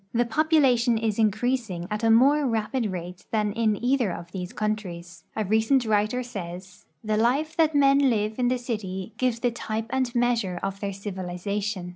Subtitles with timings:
[0.15, 5.25] The population is increasing at a more rapid rate than in either of these countries.
[5.35, 9.85] A recent writer says:" The life that men live in the city gives the type
[9.91, 11.89] and measure of their civilization.